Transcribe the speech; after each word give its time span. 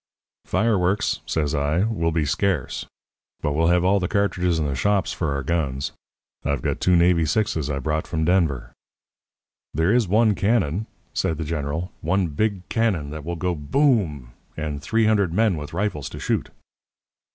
"'Fireworks,' 0.45 1.19
says 1.27 1.53
I, 1.53 1.83
'will 1.83 2.11
be 2.11 2.25
scarce; 2.25 2.87
but 3.41 3.51
we'll 3.51 3.67
have 3.67 3.83
all 3.83 3.99
the 3.99 4.07
cartridges 4.07 4.57
in 4.57 4.65
the 4.65 4.73
shops 4.73 5.13
for 5.13 5.31
our 5.35 5.43
guns. 5.43 5.91
I've 6.43 6.63
got 6.63 6.79
two 6.81 6.95
navy 6.95 7.23
sixes 7.23 7.69
I 7.69 7.77
brought 7.77 8.07
from 8.07 8.25
Denver.' 8.25 8.73
"'There 9.75 9.93
is 9.93 10.07
one 10.07 10.33
cannon,' 10.33 10.87
said 11.13 11.37
the 11.37 11.45
General; 11.45 11.91
'one 12.01 12.29
big 12.29 12.67
cannon 12.67 13.11
that 13.11 13.23
will 13.23 13.35
go 13.35 13.53
"BOOM!" 13.53 14.33
And 14.57 14.81
three 14.81 15.05
hundred 15.05 15.33
men 15.35 15.55
with 15.55 15.71
rifles 15.71 16.09
to 16.09 16.19
shoot.' 16.19 16.49